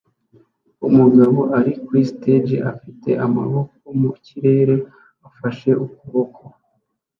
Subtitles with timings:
[0.87, 4.75] Umugabo ari kuri stage afite amaboko mu kirere
[5.27, 6.41] afashe ukuboko